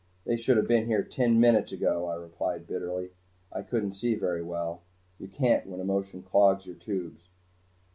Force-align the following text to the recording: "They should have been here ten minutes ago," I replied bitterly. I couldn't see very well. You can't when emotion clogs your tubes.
"They 0.25 0.35
should 0.35 0.57
have 0.57 0.67
been 0.67 0.87
here 0.87 1.03
ten 1.03 1.39
minutes 1.39 1.71
ago," 1.71 2.07
I 2.07 2.15
replied 2.15 2.65
bitterly. 2.65 3.11
I 3.53 3.61
couldn't 3.61 3.93
see 3.93 4.15
very 4.15 4.41
well. 4.41 4.81
You 5.19 5.27
can't 5.27 5.67
when 5.67 5.79
emotion 5.79 6.23
clogs 6.23 6.65
your 6.65 6.73
tubes. 6.73 7.29